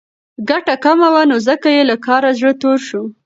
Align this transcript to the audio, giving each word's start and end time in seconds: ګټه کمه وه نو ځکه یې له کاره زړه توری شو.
ګټه 0.49 0.75
کمه 0.83 1.07
وه 1.13 1.23
نو 1.29 1.37
ځکه 1.47 1.67
یې 1.75 1.83
له 1.89 1.95
کاره 2.05 2.31
زړه 2.39 2.51
توری 2.61 2.81
شو. 2.87 3.03